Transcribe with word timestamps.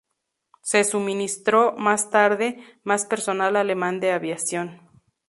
Se 0.63 0.83
suministró, 0.83 1.73
más 1.77 2.09
tarde, 2.09 2.57
más 2.83 3.05
personal 3.05 3.55
alemán 3.55 3.99
de 3.99 4.11
aviación. 4.13 4.81